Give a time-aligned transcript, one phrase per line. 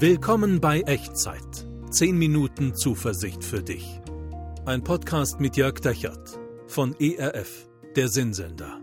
[0.00, 1.66] Willkommen bei Echtzeit.
[1.90, 4.00] 10 Minuten Zuversicht für dich.
[4.64, 6.38] Ein Podcast mit Jörg Dechert
[6.68, 8.80] von ERF, der Sinnsender.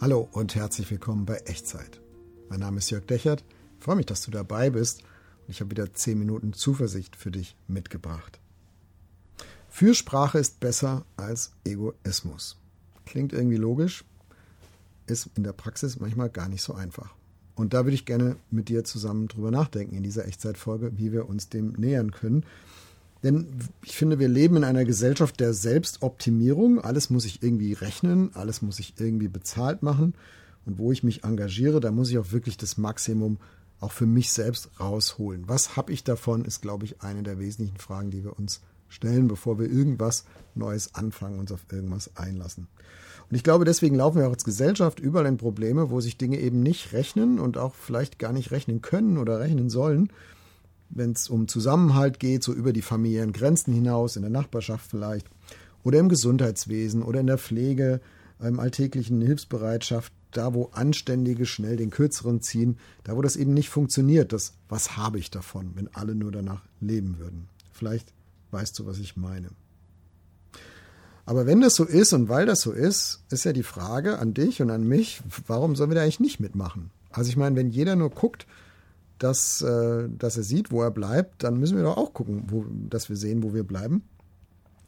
[0.00, 2.00] Hallo und herzlich willkommen bei Echtzeit.
[2.48, 3.44] Mein Name ist Jörg Dechert.
[3.78, 7.32] Ich freue mich, dass du dabei bist und ich habe wieder 10 Minuten Zuversicht für
[7.32, 8.38] dich mitgebracht.
[9.68, 12.60] Fürsprache ist besser als Egoismus.
[13.06, 14.04] Klingt irgendwie logisch,
[15.06, 17.14] ist in der Praxis manchmal gar nicht so einfach.
[17.54, 21.28] Und da würde ich gerne mit dir zusammen drüber nachdenken in dieser Echtzeitfolge, wie wir
[21.28, 22.44] uns dem nähern können.
[23.22, 23.46] Denn
[23.84, 26.80] ich finde, wir leben in einer Gesellschaft der Selbstoptimierung.
[26.80, 30.14] Alles muss ich irgendwie rechnen, alles muss ich irgendwie bezahlt machen.
[30.64, 33.38] Und wo ich mich engagiere, da muss ich auch wirklich das Maximum
[33.80, 35.48] auch für mich selbst rausholen.
[35.48, 38.60] Was habe ich davon, ist, glaube ich, eine der wesentlichen Fragen, die wir uns
[38.92, 40.24] stellen, bevor wir irgendwas
[40.54, 42.68] Neues anfangen, uns auf irgendwas einlassen.
[43.30, 46.38] Und ich glaube, deswegen laufen wir auch als Gesellschaft überall in Probleme, wo sich Dinge
[46.38, 50.10] eben nicht rechnen und auch vielleicht gar nicht rechnen können oder rechnen sollen.
[50.90, 55.26] Wenn es um Zusammenhalt geht, so über die familiären Grenzen hinaus, in der Nachbarschaft vielleicht,
[55.82, 58.00] oder im Gesundheitswesen oder in der Pflege,
[58.38, 63.68] im alltäglichen Hilfsbereitschaft, da wo Anständige schnell den Kürzeren ziehen, da wo das eben nicht
[63.68, 67.48] funktioniert, das was habe ich davon, wenn alle nur danach leben würden.
[67.72, 68.12] Vielleicht
[68.52, 69.50] weißt du, was ich meine.
[71.24, 74.34] Aber wenn das so ist und weil das so ist, ist ja die Frage an
[74.34, 76.90] dich und an mich, warum sollen wir da eigentlich nicht mitmachen?
[77.10, 78.46] Also ich meine, wenn jeder nur guckt,
[79.18, 82.64] dass, äh, dass er sieht, wo er bleibt, dann müssen wir doch auch gucken, wo,
[82.90, 84.02] dass wir sehen, wo wir bleiben.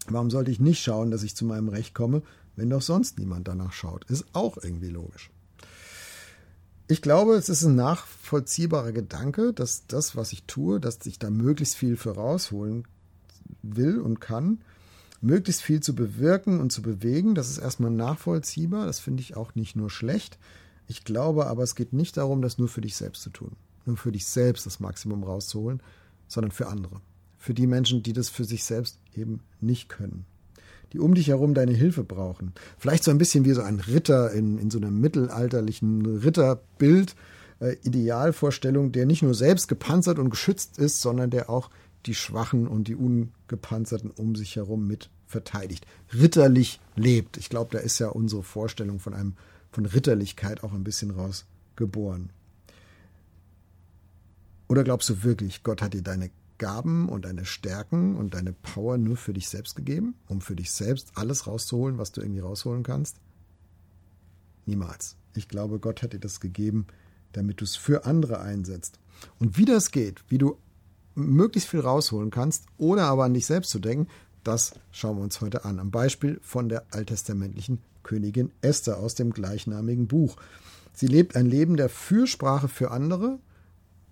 [0.08, 2.22] Warum sollte ich nicht schauen, dass ich zu meinem Recht komme,
[2.56, 4.04] wenn doch sonst niemand danach schaut?
[4.10, 5.30] Ist auch irgendwie logisch.
[6.88, 11.30] Ich glaube, es ist ein nachvollziehbarer Gedanke, dass das, was ich tue, dass ich da
[11.30, 12.86] möglichst viel für rausholen
[13.64, 14.58] will und kann
[15.24, 17.34] möglichst viel zu bewirken und zu bewegen.
[17.34, 18.86] Das ist erstmal nachvollziehbar.
[18.86, 20.38] Das finde ich auch nicht nur schlecht.
[20.86, 23.52] Ich glaube aber, es geht nicht darum, das nur für dich selbst zu tun.
[23.86, 25.82] Nur für dich selbst das Maximum rauszuholen,
[26.28, 27.00] sondern für andere.
[27.38, 30.26] Für die Menschen, die das für sich selbst eben nicht können.
[30.92, 32.52] Die um dich herum deine Hilfe brauchen.
[32.78, 37.16] Vielleicht so ein bisschen wie so ein Ritter in, in so einem mittelalterlichen Ritterbild,
[37.60, 41.70] äh, Idealvorstellung, der nicht nur selbst gepanzert und geschützt ist, sondern der auch
[42.06, 45.86] die Schwachen und die Ungepanzerten um sich herum mit verteidigt.
[46.12, 47.36] Ritterlich lebt.
[47.36, 49.34] Ich glaube, da ist ja unsere Vorstellung von einem
[49.72, 52.30] von Ritterlichkeit auch ein bisschen rausgeboren.
[54.68, 58.96] Oder glaubst du wirklich, Gott hat dir deine Gaben und deine Stärken und deine Power
[58.96, 62.84] nur für dich selbst gegeben, um für dich selbst alles rauszuholen, was du irgendwie rausholen
[62.84, 63.18] kannst?
[64.66, 65.16] Niemals.
[65.34, 66.86] Ich glaube, Gott hat dir das gegeben,
[67.32, 69.00] damit du es für andere einsetzt.
[69.38, 70.56] Und wie das geht, wie du
[71.14, 74.08] möglichst viel rausholen kannst, ohne aber an dich selbst zu denken,
[74.42, 75.78] das schauen wir uns heute an.
[75.78, 80.36] Am Beispiel von der alttestamentlichen Königin Esther aus dem gleichnamigen Buch.
[80.92, 83.38] Sie lebt ein Leben der Fürsprache für andere,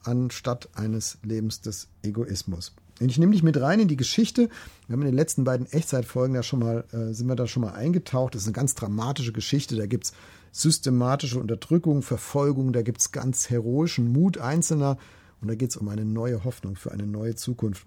[0.02, 2.74] anstatt eines Lebens des Egoismus.
[2.98, 4.48] Ich nehme dich mit rein in die Geschichte.
[4.86, 7.62] Wir haben in den letzten beiden Echtzeitfolgen da schon mal, äh, sind wir da schon
[7.62, 8.34] mal eingetaucht.
[8.34, 9.76] Das ist eine ganz dramatische Geschichte.
[9.76, 10.12] Da gibt es
[10.52, 14.98] systematische Unterdrückung, Verfolgung, da gibt es ganz heroischen Mut Einzelner
[15.42, 17.86] und da geht es um eine neue Hoffnung für eine neue Zukunft.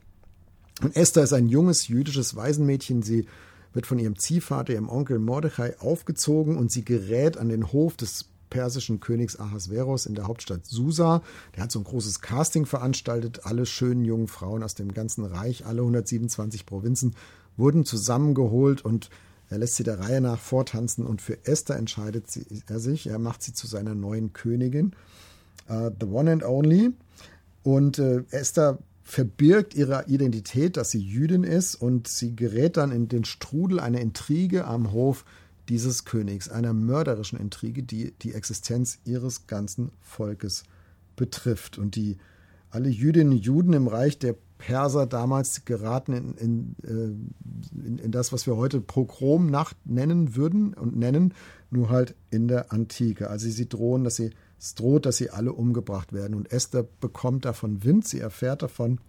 [0.82, 3.02] Und Esther ist ein junges jüdisches Waisenmädchen.
[3.02, 3.28] Sie
[3.74, 8.26] wird von ihrem Ziehvater, ihrem Onkel Mordechai, aufgezogen und sie gerät an den Hof des
[8.50, 11.22] persischen Königs Ahasveros in der Hauptstadt Susa.
[11.56, 13.46] Der hat so ein großes Casting veranstaltet.
[13.46, 17.16] Alle schönen jungen Frauen aus dem ganzen Reich, alle 127 Provinzen,
[17.58, 19.10] wurden zusammengeholt und
[19.50, 23.08] er lässt sie der Reihe nach vortanzen und für Esther entscheidet sie, er sich.
[23.08, 24.94] Er macht sie zu seiner neuen Königin.
[25.70, 26.92] Uh, the one and only.
[27.66, 33.08] Und äh, Esther verbirgt ihre Identität, dass sie Jüdin ist und sie gerät dann in
[33.08, 35.26] den Strudel einer Intrige am Hof
[35.68, 40.66] dieses Königs, einer mörderischen Intrige, die die Existenz ihres ganzen Volkes
[41.16, 41.80] betrifft.
[41.80, 42.18] Und die
[42.70, 48.12] alle Jüdinnen und Juden im Reich der Perser damals geraten in, in, äh, in, in
[48.12, 51.34] das, was wir heute Pogromnacht nennen würden und nennen,
[51.72, 53.28] nur halt in der Antike.
[53.28, 54.30] Also sie drohen, dass sie
[54.60, 56.36] es droht, dass sie alle umgebracht werden.
[56.36, 59.00] Und Esther bekommt davon Wind, sie erfährt davon.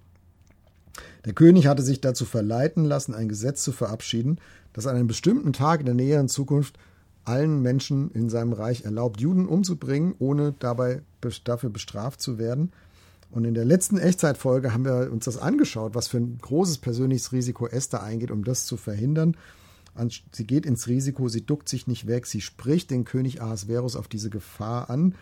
[1.24, 4.38] Der König hatte sich dazu verleiten lassen, ein Gesetz zu verabschieden,
[4.72, 6.78] das an einem bestimmten Tag in der näheren Zukunft
[7.24, 11.02] allen Menschen in seinem Reich erlaubt, Juden umzubringen, ohne dabei
[11.44, 12.72] dafür bestraft zu werden.
[13.30, 17.32] Und in der letzten Echtzeitfolge haben wir uns das angeschaut, was für ein großes persönliches
[17.32, 19.36] Risiko Esther eingeht, um das zu verhindern.
[20.30, 24.06] Sie geht ins Risiko, sie duckt sich nicht weg, sie spricht den König Ahasverus auf
[24.08, 25.14] diese Gefahr an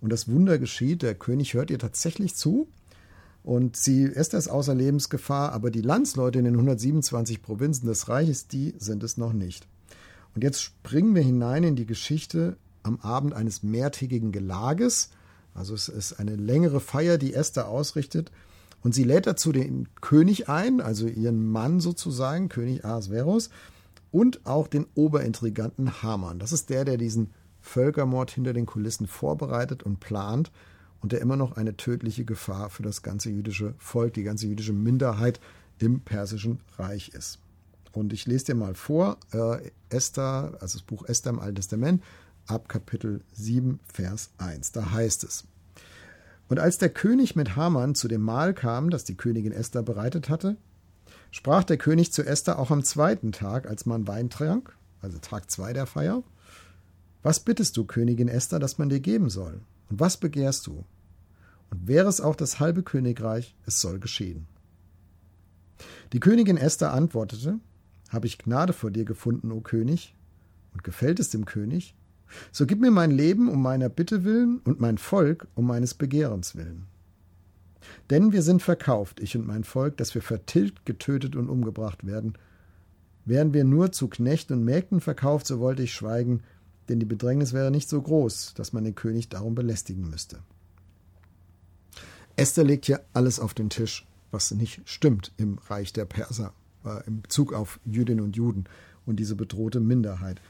[0.00, 2.68] und das Wunder geschieht, der König hört ihr tatsächlich zu
[3.42, 8.48] und sie ist es außer Lebensgefahr, aber die Landsleute in den 127 Provinzen des Reiches,
[8.48, 9.66] die sind es noch nicht.
[10.34, 15.10] Und jetzt springen wir hinein in die Geschichte am Abend eines mehrtägigen Gelages
[15.54, 18.30] Also es ist eine längere Feier, die Esther ausrichtet.
[18.82, 23.50] Und sie lädt dazu den König ein, also ihren Mann sozusagen, König Ahasverus,
[24.12, 26.38] und auch den Oberintriganten Haman.
[26.38, 27.30] Das ist der, der diesen
[27.68, 30.50] Völkermord hinter den Kulissen vorbereitet und plant
[31.00, 34.72] und der immer noch eine tödliche Gefahr für das ganze jüdische Volk, die ganze jüdische
[34.72, 35.40] Minderheit
[35.78, 37.38] im Persischen Reich ist.
[37.92, 42.02] Und ich lese dir mal vor, äh, Esther, also das Buch Esther im Alten Testament,
[42.46, 44.72] ab Kapitel 7, Vers 1.
[44.72, 45.44] Da heißt es,
[46.48, 50.30] und als der König mit Haman zu dem Mahl kam, das die Königin Esther bereitet
[50.30, 50.56] hatte,
[51.30, 55.50] sprach der König zu Esther auch am zweiten Tag, als man Wein trank, also Tag
[55.50, 56.22] zwei der Feier,
[57.22, 59.60] was bittest du, Königin Esther, dass man dir geben soll?
[59.90, 60.84] Und was begehrst du?
[61.70, 64.46] Und wäre es auch das halbe Königreich, es soll geschehen.
[66.12, 67.58] Die Königin Esther antwortete,
[68.08, 70.14] habe ich Gnade vor dir gefunden, o König,
[70.72, 71.94] und gefällt es dem König,
[72.52, 76.56] so gib mir mein Leben um meiner Bitte willen und mein Volk um meines Begehrens
[76.56, 76.86] willen.
[78.10, 82.34] Denn wir sind verkauft, ich und mein Volk, dass wir vertilgt, getötet und umgebracht werden.
[83.24, 86.42] Wären wir nur zu Knechten und Mägden verkauft, so wollte ich schweigen,
[86.88, 90.38] denn die Bedrängnis wäre nicht so groß, dass man den König darum belästigen müsste.
[92.36, 96.52] Esther legt hier alles auf den Tisch, was nicht stimmt im Reich der Perser,
[96.84, 98.64] äh, im Bezug auf Jüdinnen und Juden
[99.06, 100.40] und diese bedrohte Minderheit.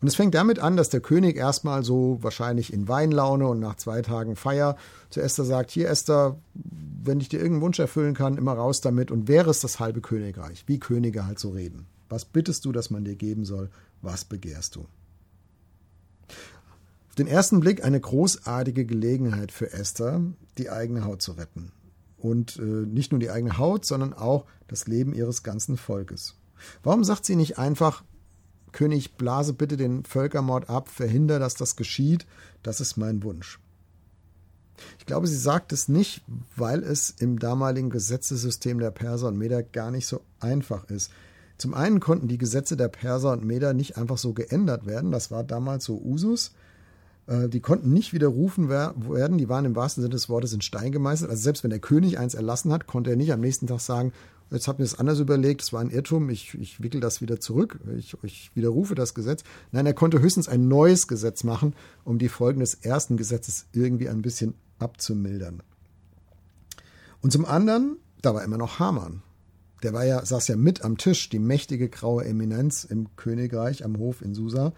[0.00, 3.76] Und es fängt damit an, dass der König erstmal so wahrscheinlich in Weinlaune und nach
[3.76, 4.76] zwei Tagen Feier
[5.10, 9.12] zu Esther sagt, hier Esther, wenn ich dir irgendeinen Wunsch erfüllen kann, immer raus damit
[9.12, 11.86] und wäre es das halbe Königreich, wie Könige halt so reden.
[12.08, 13.70] Was bittest du, dass man dir geben soll?
[14.00, 14.86] Was begehrst du?
[17.12, 20.22] Auf den ersten Blick eine großartige Gelegenheit für Esther,
[20.56, 21.70] die eigene Haut zu retten.
[22.16, 26.38] Und äh, nicht nur die eigene Haut, sondern auch das Leben ihres ganzen Volkes.
[26.82, 28.02] Warum sagt sie nicht einfach,
[28.72, 32.24] König, blase bitte den Völkermord ab, verhindere, dass das geschieht.
[32.62, 33.60] Das ist mein Wunsch.
[34.98, 36.22] Ich glaube, sie sagt es nicht,
[36.56, 41.10] weil es im damaligen Gesetzessystem der Perser und Meder gar nicht so einfach ist.
[41.58, 45.10] Zum einen konnten die Gesetze der Perser und Meder nicht einfach so geändert werden.
[45.10, 46.52] Das war damals so Usus.
[47.26, 49.38] Äh, die konnten nicht widerrufen werden.
[49.38, 51.30] Die waren im wahrsten Sinne des Wortes in Stein gemeißelt.
[51.30, 54.12] Also selbst wenn der König eins erlassen hat, konnte er nicht am nächsten Tag sagen,
[54.52, 57.40] Jetzt habe ich es anders überlegt, es war ein Irrtum, ich, ich wickel das wieder
[57.40, 59.44] zurück, ich, ich widerrufe das Gesetz.
[59.70, 61.74] Nein, er konnte höchstens ein neues Gesetz machen,
[62.04, 65.62] um die Folgen des ersten Gesetzes irgendwie ein bisschen abzumildern.
[67.22, 69.22] Und zum anderen, da war immer noch Haman.
[69.82, 73.96] Der war ja, saß ja mit am Tisch, die mächtige graue Eminenz im Königreich am
[73.96, 74.74] Hof in Susa.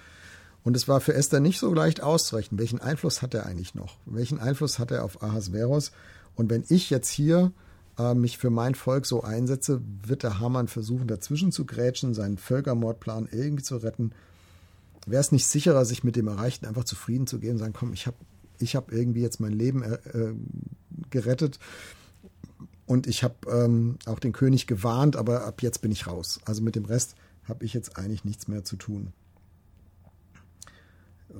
[0.64, 3.98] Und es war für Esther nicht so leicht auszurechnen, welchen Einfluss hat er eigentlich noch?
[4.06, 5.92] Welchen Einfluss hat er auf Ahasveros?
[6.34, 7.52] Und wenn ich jetzt hier
[7.98, 12.38] äh, mich für mein Volk so einsetze, wird der Hamann versuchen, dazwischen zu grätschen, seinen
[12.38, 14.12] Völkermordplan irgendwie zu retten.
[15.06, 17.92] Wäre es nicht sicherer, sich mit dem Erreichten einfach zufrieden zu geben und sagen, komm,
[17.92, 18.16] ich habe
[18.58, 20.34] ich hab irgendwie jetzt mein Leben äh, äh,
[21.10, 21.58] gerettet
[22.86, 26.40] und ich habe ähm, auch den König gewarnt, aber ab jetzt bin ich raus.
[26.46, 27.16] Also mit dem Rest
[27.46, 29.12] habe ich jetzt eigentlich nichts mehr zu tun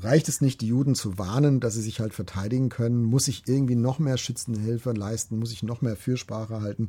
[0.00, 3.02] reicht es nicht, die Juden zu warnen, dass sie sich halt verteidigen können?
[3.02, 5.38] Muss ich irgendwie noch mehr schützende Hilfe leisten?
[5.38, 6.88] Muss ich noch mehr Fürsprache halten?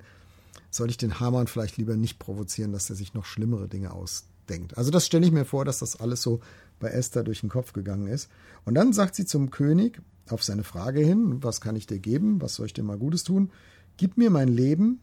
[0.72, 4.78] Soll ich den Hamann vielleicht lieber nicht provozieren, dass er sich noch schlimmere Dinge ausdenkt?
[4.78, 6.40] Also das stelle ich mir vor, dass das alles so
[6.80, 8.30] bei Esther durch den Kopf gegangen ist.
[8.66, 12.42] Und dann sagt sie zum König auf seine Frage hin, was kann ich dir geben?
[12.42, 13.52] Was soll ich dir mal Gutes tun?
[13.98, 15.00] Gib mir mein Leben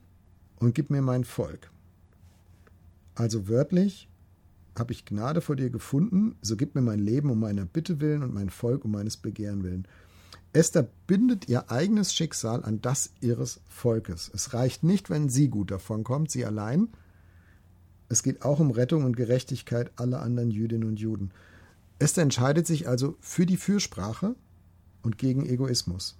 [0.57, 1.71] und gib mir mein Volk.
[3.15, 4.09] Also wörtlich,
[4.79, 8.23] habe ich Gnade vor dir gefunden, so gib mir mein Leben um meiner Bitte willen
[8.23, 9.87] und mein Volk um meines Begehren willen.
[10.55, 14.31] Esther bindet ihr eigenes Schicksal an das ihres Volkes.
[14.35, 16.89] Es reicht nicht, wenn sie gut davonkommt, sie allein.
[18.09, 21.31] Es geht auch um Rettung und Gerechtigkeit aller anderen Jüdinnen und Juden.
[21.99, 24.35] Esther entscheidet sich also für die Fürsprache
[25.03, 26.19] und gegen Egoismus.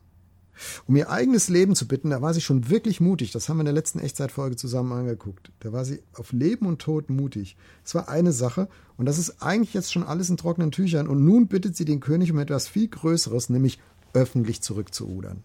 [0.87, 3.33] Um ihr eigenes Leben zu bitten, da war sie schon wirklich mutig.
[3.33, 5.51] Das haben wir in der letzten Echtzeitfolge zusammen angeguckt.
[5.61, 7.57] Da war sie auf Leben und Tod mutig.
[7.85, 11.09] Es war eine Sache und das ist eigentlich jetzt schon alles in trockenen Tüchern.
[11.09, 13.81] Und nun bittet sie den König um etwas viel Größeres, nämlich
[14.13, 15.43] öffentlich zurückzurudern.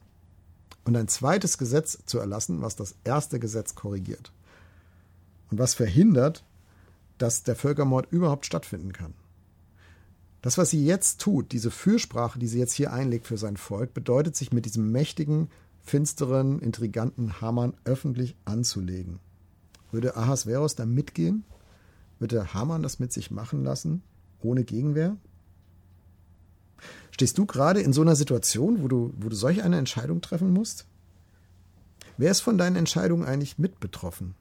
[0.84, 4.32] Und ein zweites Gesetz zu erlassen, was das erste Gesetz korrigiert.
[5.52, 6.44] Und was verhindert,
[7.18, 9.14] dass der Völkermord überhaupt stattfinden kann.
[10.48, 13.94] Das, was sie jetzt tut, diese Fürsprache, die sie jetzt hier einlegt für sein Volk,
[13.94, 15.50] bedeutet, sich mit diesem mächtigen,
[15.84, 19.20] finsteren, intriganten Haman öffentlich anzulegen.
[19.92, 21.44] Würde Ahasveros da mitgehen?
[22.20, 24.04] Würde Haman das mit sich machen lassen,
[24.40, 25.18] ohne Gegenwehr?
[27.12, 30.54] Stehst du gerade in so einer Situation, wo du, wo du solch eine Entscheidung treffen
[30.54, 30.86] musst?
[32.16, 34.34] Wer ist von deinen Entscheidungen eigentlich mit betroffen?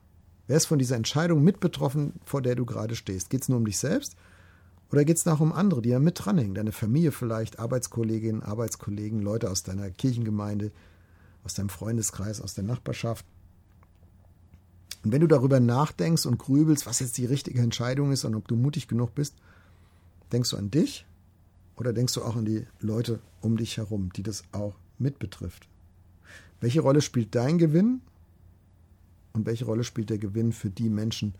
[0.47, 3.29] Wer ist von dieser Entscheidung mit betroffen, vor der du gerade stehst?
[3.29, 4.15] Geht es nur um dich selbst
[4.91, 6.55] Oder geht es noch um andere, die ja mit dranhängen?
[6.55, 10.71] Deine Familie vielleicht, Arbeitskolleginnen, Arbeitskollegen, Leute aus deiner Kirchengemeinde,
[11.43, 13.25] aus deinem Freundeskreis, aus der Nachbarschaft.
[15.03, 18.47] Und wenn du darüber nachdenkst und grübelst, was jetzt die richtige Entscheidung ist und ob
[18.47, 19.35] du mutig genug bist,
[20.31, 21.05] denkst du an dich
[21.75, 25.67] oder denkst du auch an die Leute um dich herum, die das auch mit betrifft?
[26.59, 28.01] Welche Rolle spielt dein Gewinn
[29.33, 31.35] und welche Rolle spielt der Gewinn für die Menschen,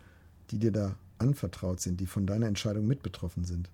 [0.50, 3.70] die dir da anvertraut sind, die von deiner Entscheidung mit betroffen sind?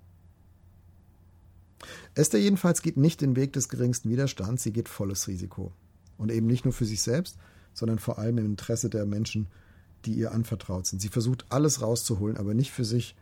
[2.14, 5.72] Esther jedenfalls geht nicht den Weg des geringsten Widerstands, sie geht volles Risiko.
[6.16, 7.36] Und eben nicht nur für sich selbst,
[7.72, 9.48] sondern vor allem im Interesse der Menschen,
[10.04, 11.00] die ihr anvertraut sind.
[11.00, 13.16] Sie versucht alles rauszuholen, aber nicht für sich,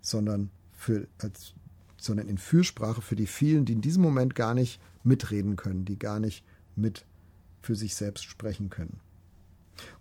[0.00, 1.54] sondern, für, als,
[1.96, 5.98] sondern in Fürsprache für die vielen, die in diesem Moment gar nicht mitreden können, die
[5.98, 6.44] gar nicht
[6.76, 7.04] mit
[7.62, 9.00] für sich selbst sprechen können.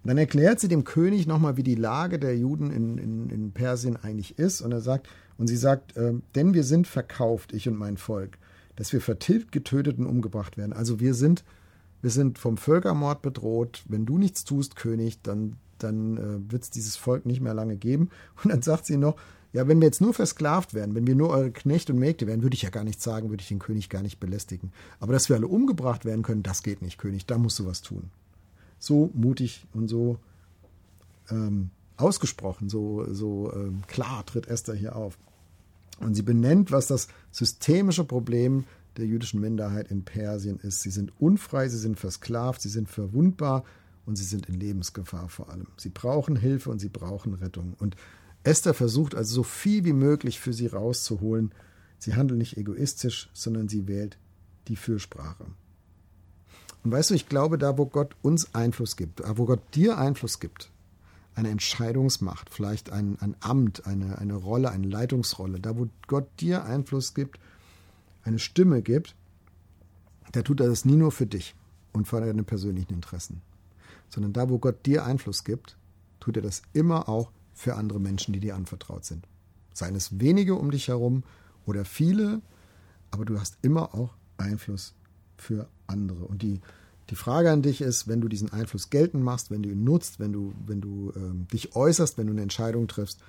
[0.03, 3.51] Und dann erklärt sie dem König nochmal, wie die Lage der Juden in, in, in
[3.51, 4.61] Persien eigentlich ist.
[4.61, 8.37] Und er sagt, und sie sagt, äh, denn wir sind verkauft, ich und mein Volk,
[8.75, 10.73] dass wir vertilgt, getötet und umgebracht werden.
[10.73, 11.43] Also wir sind,
[12.01, 13.83] wir sind vom Völkermord bedroht.
[13.87, 17.77] Wenn du nichts tust, König, dann, dann äh, wird es dieses Volk nicht mehr lange
[17.77, 18.09] geben.
[18.43, 19.15] Und dann sagt sie noch,
[19.53, 22.41] ja, wenn wir jetzt nur versklavt wären, wenn wir nur eure Knechte und Mägde wären,
[22.41, 24.71] würde ich ja gar nichts sagen, würde ich den König gar nicht belästigen.
[24.99, 27.83] Aber dass wir alle umgebracht werden können, das geht nicht, König, da musst du was
[27.83, 28.09] tun.
[28.83, 30.19] So mutig und so
[31.29, 35.17] ähm, ausgesprochen, so, so ähm, klar tritt Esther hier auf.
[36.01, 38.65] Und sie benennt, was das systemische Problem
[38.97, 40.81] der jüdischen Minderheit in Persien ist.
[40.81, 43.63] Sie sind unfrei, sie sind versklavt, sie sind verwundbar
[44.05, 45.67] und sie sind in Lebensgefahr vor allem.
[45.77, 47.75] Sie brauchen Hilfe und sie brauchen Rettung.
[47.79, 47.95] Und
[48.43, 51.53] Esther versucht also so viel wie möglich für sie rauszuholen.
[51.99, 54.17] Sie handelt nicht egoistisch, sondern sie wählt
[54.67, 55.45] die Fürsprache.
[56.83, 59.97] Und weißt du, ich glaube, da wo Gott uns Einfluss gibt, da wo Gott dir
[59.97, 60.69] Einfluss gibt,
[61.35, 66.65] eine Entscheidungsmacht, vielleicht ein, ein Amt, eine, eine Rolle, eine Leitungsrolle, da wo Gott dir
[66.65, 67.39] Einfluss gibt,
[68.23, 69.15] eine Stimme gibt,
[70.31, 71.55] da tut er das nie nur für dich
[71.91, 73.41] und für deine persönlichen Interessen,
[74.09, 75.77] sondern da wo Gott dir Einfluss gibt,
[76.19, 79.27] tut er das immer auch für andere Menschen, die dir anvertraut sind.
[79.73, 81.23] Seien es wenige um dich herum
[81.65, 82.41] oder viele,
[83.11, 84.93] aber du hast immer auch Einfluss
[85.43, 86.25] für andere.
[86.25, 86.61] Und die,
[87.09, 90.19] die Frage an dich ist, wenn du diesen Einfluss geltend machst, wenn du ihn nutzt,
[90.19, 93.19] wenn du, wenn du ähm, dich äußerst, wenn du eine Entscheidung triffst,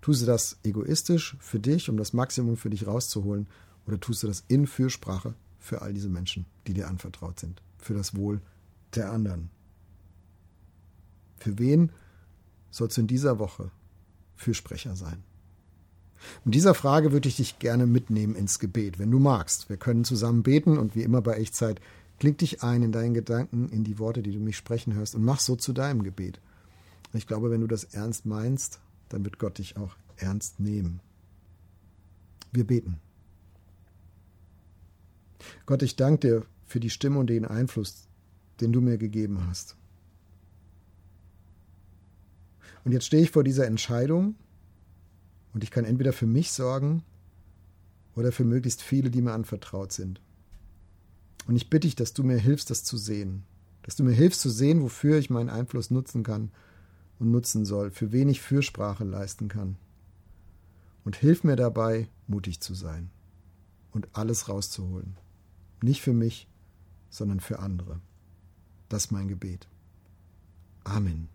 [0.00, 3.46] tust du das egoistisch für dich, um das Maximum für dich rauszuholen,
[3.86, 7.94] oder tust du das in Fürsprache für all diese Menschen, die dir anvertraut sind, für
[7.94, 8.40] das Wohl
[8.94, 9.50] der anderen?
[11.36, 11.90] Für wen
[12.70, 13.70] sollst du in dieser Woche
[14.36, 15.22] Fürsprecher sein?
[16.44, 19.68] In dieser Frage würde ich dich gerne mitnehmen ins Gebet, wenn du magst.
[19.68, 21.80] Wir können zusammen beten und wie immer bei Echtzeit,
[22.18, 25.24] kling dich ein in deinen Gedanken, in die Worte, die du mich sprechen hörst und
[25.24, 26.40] mach so zu deinem Gebet.
[27.12, 31.00] Ich glaube, wenn du das ernst meinst, dann wird Gott dich auch ernst nehmen.
[32.52, 33.00] Wir beten.
[35.66, 38.06] Gott, ich danke dir für die Stimme und den Einfluss,
[38.60, 39.76] den du mir gegeben hast.
[42.84, 44.34] Und jetzt stehe ich vor dieser Entscheidung
[45.52, 47.02] und ich kann entweder für mich sorgen
[48.14, 50.20] oder für möglichst viele, die mir anvertraut sind.
[51.46, 53.44] Und ich bitte dich, dass du mir hilfst, das zu sehen.
[53.82, 56.50] Dass du mir hilfst zu sehen, wofür ich meinen Einfluss nutzen kann
[57.18, 59.76] und nutzen soll, für wen ich Fürsprache leisten kann.
[61.04, 63.10] Und hilf mir dabei, mutig zu sein
[63.92, 65.16] und alles rauszuholen.
[65.82, 66.46] Nicht für mich,
[67.08, 68.00] sondern für andere.
[68.88, 69.66] Das ist mein Gebet.
[70.84, 71.28] Amen.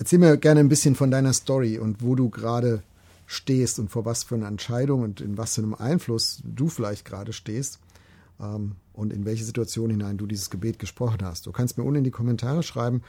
[0.00, 2.82] Erzähl mir gerne ein bisschen von deiner Story und wo du gerade
[3.26, 7.04] stehst und vor was für einer Entscheidung und in was für einem Einfluss du vielleicht
[7.04, 7.80] gerade stehst
[8.40, 11.44] ähm, und in welche Situation hinein du dieses Gebet gesprochen hast.
[11.44, 13.02] Du kannst mir unten in die Kommentare schreiben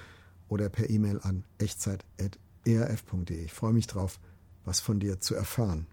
[0.50, 3.42] oder per E-Mail an echtzeit.erf.de.
[3.42, 4.20] Ich freue mich drauf,
[4.66, 5.88] was von dir zu erfahren.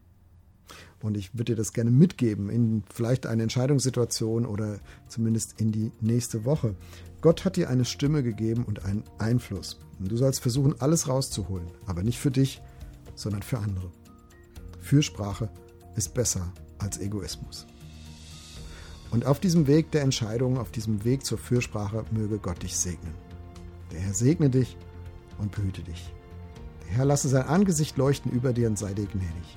[1.03, 5.93] Und ich würde dir das gerne mitgeben in vielleicht eine Entscheidungssituation oder zumindest in die
[6.01, 6.75] nächste Woche.
[7.21, 9.79] Gott hat dir eine Stimme gegeben und einen Einfluss.
[9.99, 12.63] Und du sollst versuchen, alles rauszuholen, aber nicht für dich,
[13.15, 13.91] sondern für andere.
[14.81, 15.51] Fürsprache
[15.97, 17.67] ist besser als Egoismus.
[19.11, 23.15] Und auf diesem Weg der Entscheidung, auf diesem Weg zur Fürsprache, möge Gott dich segnen.
[23.93, 24.77] Der Herr segne dich
[25.39, 26.13] und behüte dich.
[26.87, 29.55] Der Herr lasse sein Angesicht leuchten über dir und sei dir gnädig.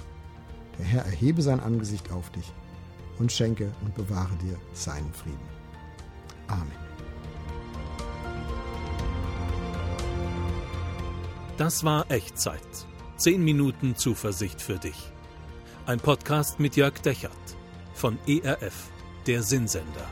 [0.81, 2.51] Der Herr erhebe sein Angesicht auf dich
[3.19, 5.37] und schenke und bewahre dir seinen Frieden.
[6.47, 6.71] Amen.
[11.57, 12.87] Das war Echtzeit.
[13.15, 15.11] Zehn Minuten Zuversicht für dich.
[15.85, 17.31] Ein Podcast mit Jörg Dechert
[17.93, 18.89] von ERF,
[19.27, 20.07] der Sinnsender.